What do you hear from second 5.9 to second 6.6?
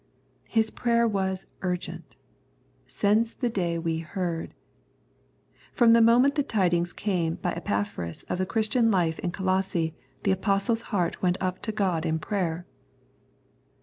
the moment the